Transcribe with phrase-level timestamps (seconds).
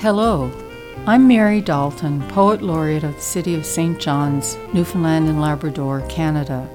[0.00, 0.52] Hello,
[1.08, 3.98] I'm Mary Dalton, Poet Laureate of the City of St.
[3.98, 6.70] John's, Newfoundland and Labrador, Canada.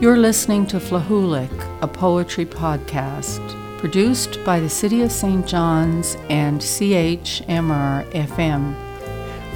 [0.00, 3.38] You're listening to Flahoolic, a poetry podcast
[3.78, 5.46] produced by the City of St.
[5.46, 8.74] John's and CHMR FM.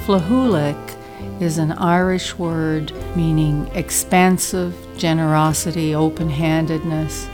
[0.05, 7.27] Flahoolic is an Irish word meaning expansive, generosity, open handedness.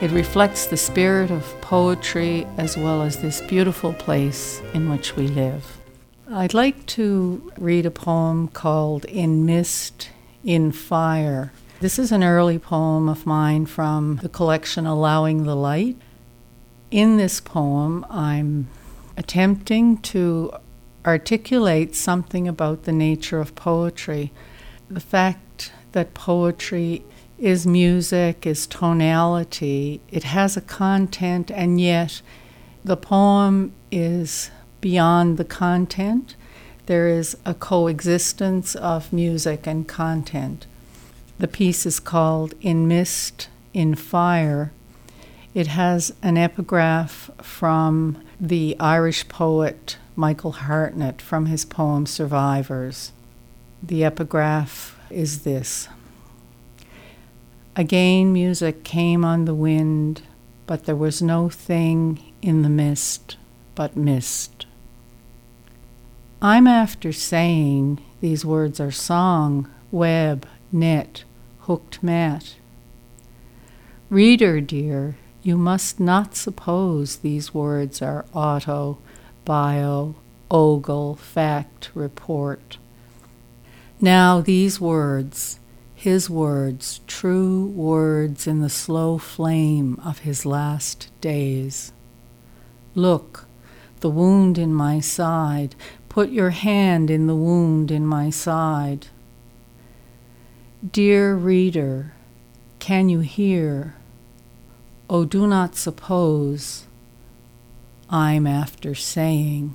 [0.00, 5.26] It reflects the spirit of poetry as well as this beautiful place in which we
[5.26, 5.80] live.
[6.30, 10.10] I'd like to read a poem called In Mist,
[10.44, 11.52] in Fire.
[11.80, 15.96] This is an early poem of mine from the collection Allowing the Light.
[16.92, 18.68] In this poem, I'm
[19.16, 20.52] attempting to
[21.04, 24.30] articulate something about the nature of poetry.
[24.88, 27.02] The fact that poetry
[27.38, 32.20] is music, is tonality, it has a content, and yet
[32.84, 36.34] the poem is beyond the content.
[36.86, 40.66] There is a coexistence of music and content.
[41.38, 44.72] The piece is called In Mist, in Fire.
[45.54, 53.12] It has an epigraph from the Irish poet Michael Hartnett from his poem Survivors.
[53.82, 55.88] The epigraph is this
[57.78, 60.22] Again, music came on the wind,
[60.66, 63.36] but there was no thing in the mist
[63.76, 64.66] but mist.
[66.42, 71.22] I'm after saying these words are song, web, net,
[71.60, 72.56] hooked mat.
[74.10, 78.98] Reader dear, you must not suppose these words are auto,
[79.44, 80.16] bio,
[80.50, 82.76] ogle, fact, report.
[84.00, 85.60] Now these words,
[85.98, 91.92] his words, true words in the slow flame of his last days.
[92.94, 93.46] Look,
[93.98, 95.74] the wound in my side,
[96.08, 99.08] put your hand in the wound in my side.
[100.88, 102.12] Dear reader,
[102.78, 103.96] can you hear?
[105.10, 106.86] Oh, do not suppose
[108.08, 109.74] I'm after saying.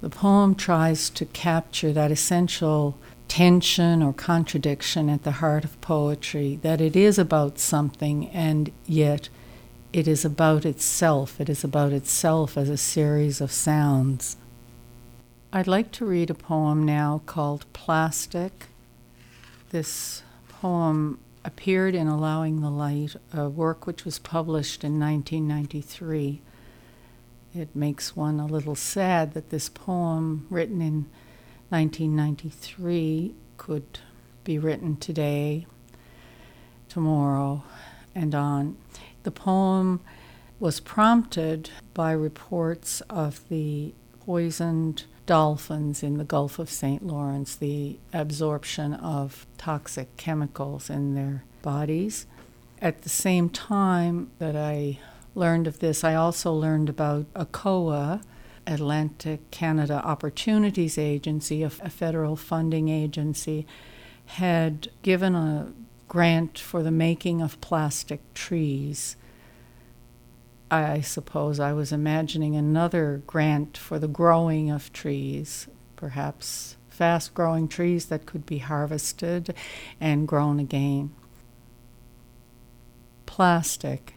[0.00, 2.96] The poem tries to capture that essential
[3.28, 9.28] tension or contradiction at the heart of poetry that it is about something and yet
[9.92, 11.40] it is about itself.
[11.40, 14.36] It is about itself as a series of sounds.
[15.52, 18.68] I'd like to read a poem now called Plastic
[19.70, 26.40] this poem appeared in Allowing the Light, a work which was published in 1993.
[27.54, 31.06] It makes one a little sad that this poem, written in
[31.70, 34.00] 1993, could
[34.44, 35.66] be written today,
[36.88, 37.62] tomorrow,
[38.14, 38.76] and on.
[39.22, 40.00] The poem
[40.60, 43.92] was prompted by reports of the
[44.24, 47.06] poisoned dolphins in the Gulf of St.
[47.06, 52.26] Lawrence, the absorption of toxic chemicals in their bodies.
[52.80, 54.98] At the same time that I
[55.34, 58.22] learned of this, I also learned about ACOA,
[58.68, 63.66] Atlantic Canada Opportunities Agency, a federal funding agency,
[64.26, 65.72] had given a
[66.06, 69.16] grant for the making of plastic trees
[70.70, 77.68] I suppose I was imagining another grant for the growing of trees, perhaps fast growing
[77.68, 79.54] trees that could be harvested
[79.98, 81.14] and grown again.
[83.24, 84.14] Plastic.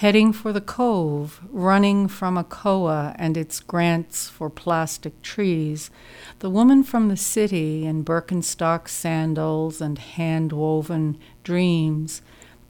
[0.00, 5.90] Heading for the cove, running from ACOA and its grants for plastic trees,
[6.40, 12.20] the woman from the city in Birkenstock sandals and hand woven dreams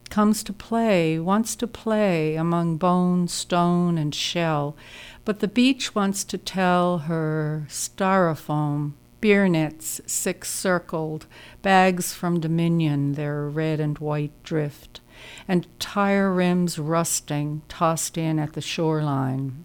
[0.08, 4.76] comes to play, wants to play among bone, stone, and shell,
[5.24, 11.26] but the beach wants to tell her styrofoam, beer nets six circled,
[11.60, 15.00] bags from Dominion, their red and white drift,
[15.46, 19.64] and tire rims rusting, tossed in at the shoreline.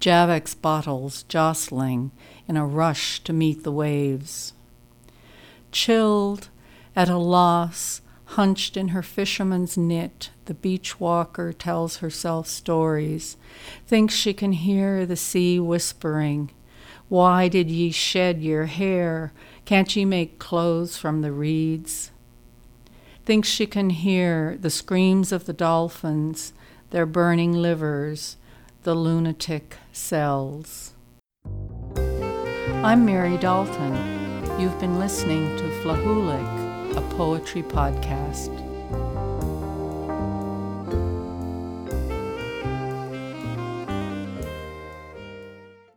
[0.00, 2.10] Javex bottles jostling
[2.48, 4.54] in a rush to meet the waves.
[5.72, 6.48] Chilled,
[6.96, 8.00] at a loss,
[8.34, 13.36] Hunched in her fisherman's knit, the beach walker tells herself stories,
[13.88, 16.52] thinks she can hear the sea whispering,
[17.08, 19.32] Why did ye shed your hair?
[19.64, 22.12] Can't ye make clothes from the reeds?
[23.24, 26.52] Thinks she can hear the screams of the dolphins,
[26.90, 28.36] their burning livers,
[28.82, 30.94] the lunatic cells.
[32.82, 33.94] I'm Mary Dalton.
[34.58, 38.69] You've been listening to Flahoolic a poetry podcast.